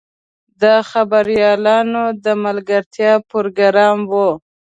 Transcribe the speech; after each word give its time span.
د 0.61 0.63
خبریالانو 0.91 2.03
د 2.23 2.27
ملګرتیا 2.45 3.13
پروګرام 3.31 3.97
و. 4.11 4.13